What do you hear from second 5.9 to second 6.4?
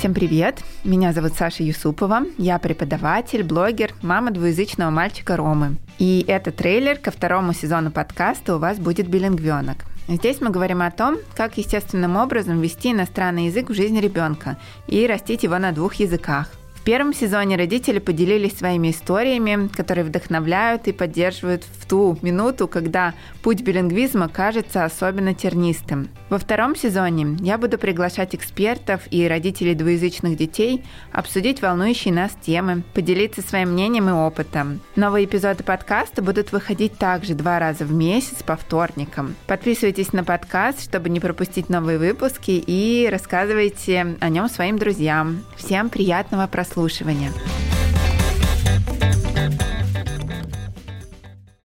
И